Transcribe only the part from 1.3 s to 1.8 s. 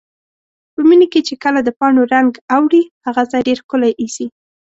کله د